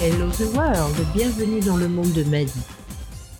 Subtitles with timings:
[0.00, 2.60] Hello the world, bienvenue dans le monde de Maddy.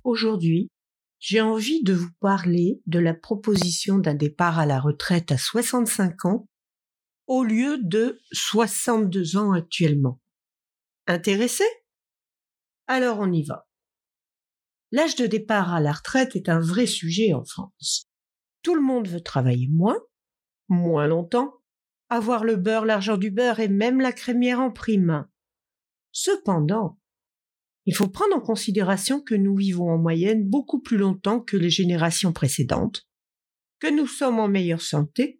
[0.03, 0.69] Aujourd'hui,
[1.17, 6.25] j'ai envie de vous parler de la proposition d'un départ à la retraite à 65
[6.25, 6.49] ans
[7.27, 10.19] au lieu de 62 ans actuellement.
[11.07, 11.63] Intéressé?
[12.87, 13.65] Alors on y va.
[14.91, 18.09] L'âge de départ à la retraite est un vrai sujet en France.
[18.63, 19.99] Tout le monde veut travailler moins,
[20.67, 21.61] moins longtemps,
[22.09, 25.25] avoir le beurre, l'argent du beurre et même la crémière en prime.
[26.21, 26.99] Cependant,
[27.85, 31.69] il faut prendre en considération que nous vivons en moyenne beaucoup plus longtemps que les
[31.69, 33.07] générations précédentes,
[33.79, 35.39] que nous sommes en meilleure santé,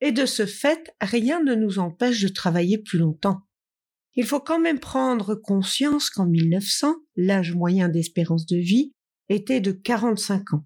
[0.00, 3.40] et de ce fait, rien ne nous empêche de travailler plus longtemps.
[4.14, 8.92] Il faut quand même prendre conscience qu'en 1900, l'âge moyen d'espérance de vie
[9.28, 10.64] était de 45 ans,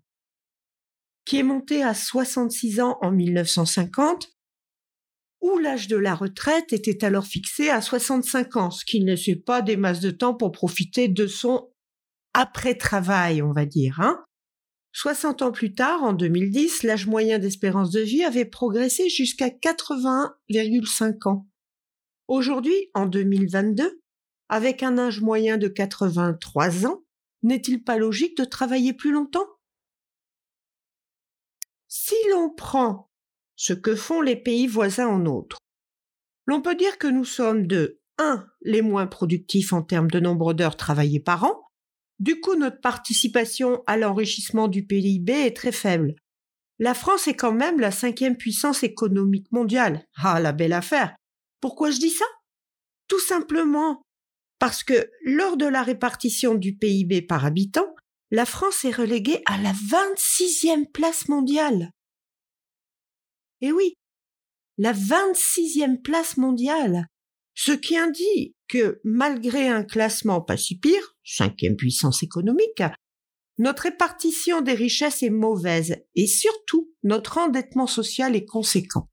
[1.25, 4.29] qui est monté à 66 ans en 1950
[5.41, 9.37] où l'âge de la retraite était alors fixé à 65 ans, ce qui ne laissait
[9.37, 11.71] pas des masses de temps pour profiter de son
[12.35, 14.01] après-travail, on va dire.
[14.01, 14.25] Hein
[14.93, 21.29] 60 ans plus tard, en 2010, l'âge moyen d'espérance de vie avait progressé jusqu'à 80,5
[21.29, 21.47] ans.
[22.27, 24.01] Aujourd'hui, en 2022,
[24.49, 27.05] avec un âge moyen de 83 ans,
[27.43, 29.47] n'est-il pas logique de travailler plus longtemps?
[31.87, 33.08] Si l'on prend
[33.59, 35.59] ce que font les pays voisins en outre.
[36.47, 38.47] L'on peut dire que nous sommes de 1.
[38.63, 41.61] les moins productifs en termes de nombre d'heures travaillées par an.
[42.21, 46.15] Du coup, notre participation à l'enrichissement du PIB est très faible.
[46.79, 50.05] La France est quand même la cinquième puissance économique mondiale.
[50.17, 51.17] Ah, la belle affaire.
[51.61, 52.25] Pourquoi je dis ça?
[53.09, 54.03] Tout simplement
[54.61, 57.95] parce que lors de la répartition du PIB par habitant,
[58.31, 61.91] la France est reléguée à la 26e place mondiale.
[63.61, 63.95] Et oui,
[64.77, 67.07] la 26e place mondiale,
[67.55, 72.83] ce qui indique que malgré un classement pas si pire, cinquième puissance économique,
[73.59, 79.09] notre répartition des richesses est mauvaise et surtout notre endettement social est conséquent.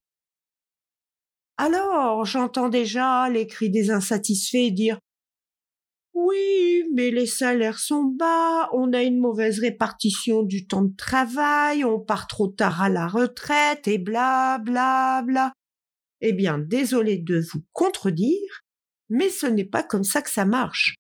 [1.58, 5.00] Alors j'entends déjà les cris des insatisfaits dire
[6.16, 11.84] oui, mais les salaires sont bas, on a une mauvaise répartition du temps de travail,
[11.84, 15.52] on part trop tard à la retraite et bla bla bla.
[16.22, 18.62] Eh bien, désolé de vous contredire,
[19.10, 20.96] mais ce n'est pas comme ça que ça marche.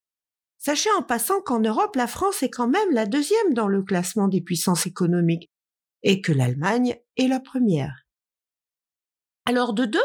[0.57, 4.27] Sachez en passant qu'en Europe, la France est quand même la deuxième dans le classement
[4.27, 5.47] des puissances économiques
[6.03, 8.03] et que l'Allemagne est la première.
[9.45, 9.99] Alors de deux,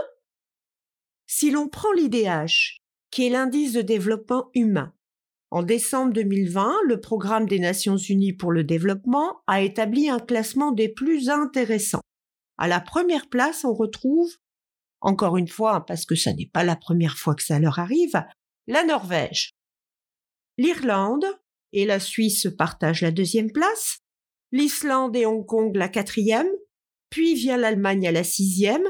[1.27, 4.95] si l'on prend l'IDH, qui est l'indice de développement humain,
[5.51, 10.71] en décembre 2020, le Programme des Nations Unies pour le développement a établi un classement
[10.71, 12.03] des plus intéressants.
[12.57, 14.31] À la première place, on retrouve,
[15.01, 18.23] encore une fois, parce que ça n'est pas la première fois que ça leur arrive,
[18.69, 19.51] la Norvège.
[20.57, 21.27] L'Irlande
[21.73, 23.99] et la Suisse partagent la deuxième place,
[24.53, 26.51] l'Islande et Hong Kong la quatrième,
[27.09, 28.85] puis vient l'Allemagne à la sixième,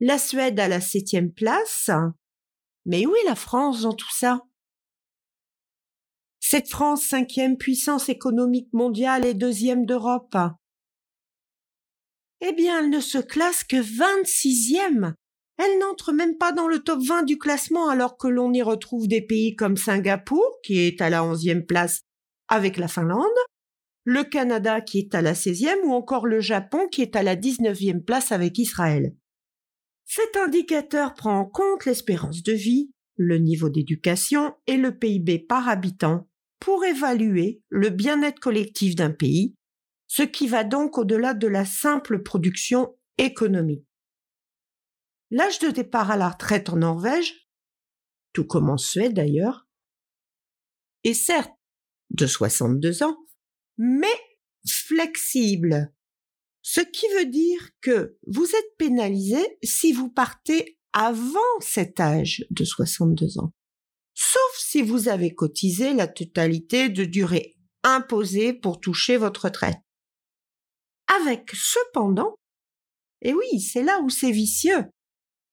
[0.00, 1.90] la Suède à la septième place.
[2.84, 4.42] Mais où est la France dans tout ça?
[6.46, 10.36] Cette France, cinquième puissance économique mondiale et deuxième d'Europe.
[12.42, 15.14] Eh bien, elle ne se classe que 26e.
[15.56, 19.08] Elle n'entre même pas dans le top 20 du classement alors que l'on y retrouve
[19.08, 22.02] des pays comme Singapour, qui est à la 11e place
[22.48, 23.24] avec la Finlande,
[24.04, 27.36] le Canada qui est à la 16e ou encore le Japon qui est à la
[27.36, 29.16] 19e place avec Israël.
[30.04, 35.70] Cet indicateur prend en compte l'espérance de vie, le niveau d'éducation et le PIB par
[35.70, 36.28] habitant
[36.64, 39.54] pour évaluer le bien-être collectif d'un pays,
[40.06, 43.86] ce qui va donc au-delà de la simple production économique.
[45.30, 47.50] L'âge de départ à la retraite en Norvège,
[48.32, 49.68] tout comme en Suède d'ailleurs,
[51.04, 51.52] est certes
[52.08, 53.18] de 62 ans,
[53.76, 54.16] mais
[54.66, 55.92] flexible.
[56.62, 62.64] Ce qui veut dire que vous êtes pénalisé si vous partez avant cet âge de
[62.64, 63.52] 62 ans
[64.14, 69.78] sauf si vous avez cotisé la totalité de durée imposée pour toucher votre retraite.
[71.20, 72.36] Avec cependant,
[73.20, 74.86] et oui, c'est là où c'est vicieux,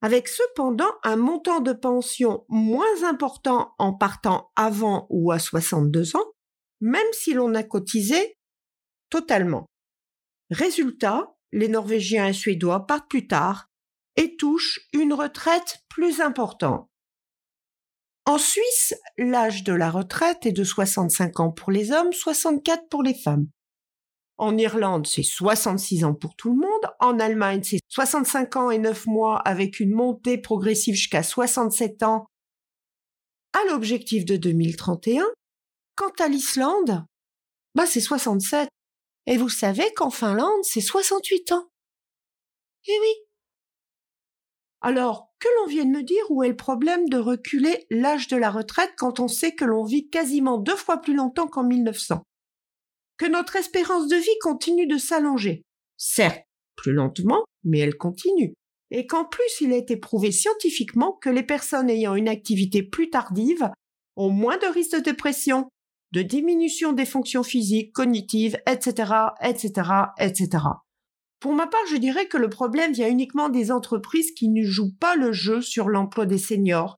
[0.01, 6.25] avec cependant un montant de pension moins important en partant avant ou à 62 ans,
[6.79, 8.37] même si l'on a cotisé
[9.09, 9.67] totalement.
[10.49, 13.67] Résultat, les Norvégiens et Suédois partent plus tard
[14.15, 16.90] et touchent une retraite plus importante.
[18.25, 23.03] En Suisse, l'âge de la retraite est de 65 ans pour les hommes, 64 pour
[23.03, 23.47] les femmes.
[24.37, 26.91] En Irlande, c'est 66 ans pour tout le monde.
[26.99, 32.25] En Allemagne, c'est 65 ans et 9 mois avec une montée progressive jusqu'à 67 ans
[33.53, 35.25] à l'objectif de 2031.
[35.95, 37.05] Quant à l'Islande,
[37.75, 38.67] bah c'est 67.
[39.27, 41.69] Et vous savez qu'en Finlande, c'est 68 ans.
[42.87, 43.30] Eh oui.
[44.81, 48.49] Alors, que l'on vienne me dire où est le problème de reculer l'âge de la
[48.49, 52.23] retraite quand on sait que l'on vit quasiment deux fois plus longtemps qu'en 1900
[53.17, 55.61] Que notre espérance de vie continue de s'allonger?
[55.97, 56.43] Certes,
[56.75, 58.55] plus lentement, mais elle continue.
[58.89, 63.09] Et qu'en plus, il a été prouvé scientifiquement que les personnes ayant une activité plus
[63.09, 63.69] tardive
[64.15, 65.69] ont moins de risques de dépression,
[66.11, 69.89] de diminution des fonctions physiques, cognitives, etc., etc.,
[70.19, 70.57] etc.
[71.41, 74.95] Pour ma part, je dirais que le problème vient uniquement des entreprises qui ne jouent
[74.99, 76.97] pas le jeu sur l'emploi des seniors,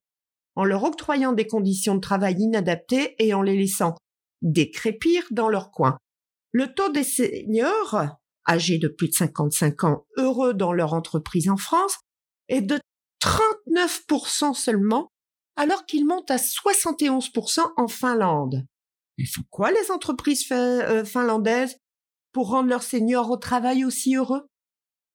[0.56, 3.96] en leur octroyant des conditions de travail inadaptées et en les laissant
[4.42, 5.98] décrépir dans leur coin.
[6.52, 7.98] Le taux des seniors,
[8.48, 11.98] âgés de plus de 55 ans, heureux dans leur entreprise en France,
[12.50, 12.82] est de
[13.24, 15.08] 39% seulement,
[15.56, 18.66] alors qu'il monte à 71% en Finlande.
[19.18, 21.78] Il faut quoi les entreprises euh, finlandaises?
[22.34, 24.48] Pour rendre leurs seniors au travail aussi heureux?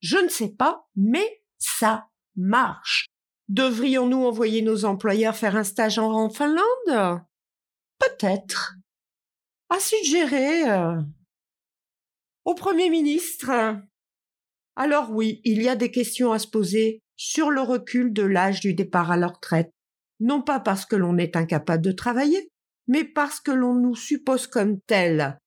[0.00, 3.06] Je ne sais pas, mais ça marche.
[3.48, 7.22] Devrions-nous envoyer nos employeurs faire un stage en Finlande?
[7.98, 8.76] Peut-être.
[9.70, 11.00] À suggérer euh,
[12.44, 13.50] au Premier ministre.
[14.76, 18.60] Alors oui, il y a des questions à se poser sur le recul de l'âge
[18.60, 19.72] du départ à la retraite,
[20.20, 22.48] non pas parce que l'on est incapable de travailler,
[22.86, 25.38] mais parce que l'on nous suppose comme tels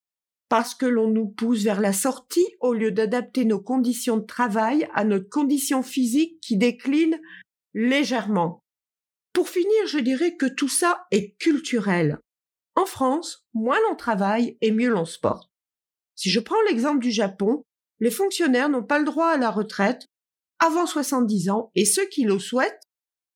[0.51, 4.86] parce que l'on nous pousse vers la sortie au lieu d'adapter nos conditions de travail
[4.94, 7.21] à notre condition physique qui décline
[7.74, 8.59] légèrement.
[9.31, 12.19] Pour finir, je dirais que tout ça est culturel.
[12.75, 15.50] En France, moins l'on travaille et mieux l'on se porte.
[16.15, 17.63] Si je prends l'exemple du Japon,
[18.01, 20.06] les fonctionnaires n'ont pas le droit à la retraite
[20.59, 22.89] avant 70 ans et ceux qui le souhaitent,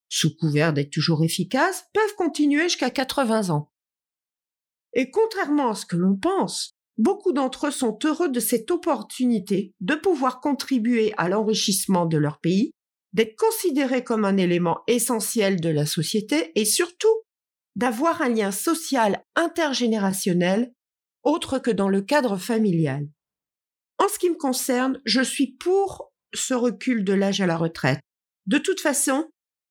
[0.10, 3.72] sous couvert d'être toujours efficaces, peuvent continuer jusqu'à 80 ans.
[4.92, 9.74] Et contrairement à ce que l'on pense, Beaucoup d'entre eux sont heureux de cette opportunité
[9.82, 12.72] de pouvoir contribuer à l'enrichissement de leur pays,
[13.14, 17.14] d'être considérés comme un élément essentiel de la société et surtout
[17.76, 20.72] d'avoir un lien social intergénérationnel
[21.24, 23.08] autre que dans le cadre familial.
[23.98, 28.00] En ce qui me concerne, je suis pour ce recul de l'âge à la retraite.
[28.46, 29.30] De toute façon,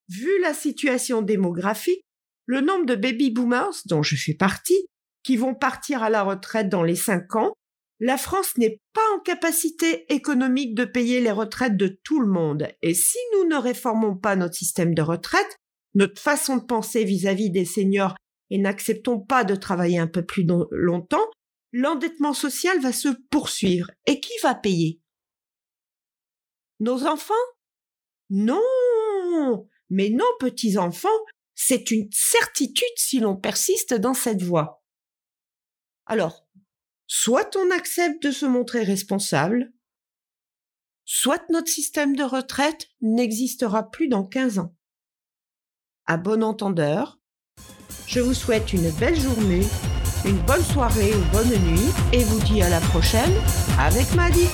[0.09, 2.03] vu la situation démographique,
[2.47, 4.87] le nombre de baby boomers, dont je fais partie,
[5.25, 7.55] qui vont partir à la retraite dans les cinq ans,
[7.99, 12.69] la France n'est pas en capacité économique de payer les retraites de tout le monde.
[12.83, 15.57] Et si nous ne réformons pas notre système de retraite,
[15.95, 18.15] notre façon de penser vis-à-vis des seniors
[18.51, 21.27] et n'acceptons pas de travailler un peu plus longtemps,
[21.73, 23.91] l'endettement social va se poursuivre.
[24.07, 25.01] Et qui va payer?
[26.81, 27.35] Nos enfants?
[28.29, 28.61] Non
[29.89, 31.09] Mais nos petits-enfants,
[31.55, 34.84] c'est une certitude si l'on persiste dans cette voie.
[36.07, 36.47] Alors,
[37.07, 39.73] soit on accepte de se montrer responsable,
[41.05, 44.75] soit notre système de retraite n'existera plus dans 15 ans.
[46.07, 47.19] À bon entendeur,
[48.07, 49.67] je vous souhaite une belle journée,
[50.27, 53.33] une bonne soirée ou bonne nuit et vous dis à la prochaine
[53.79, 54.47] avec Maddy.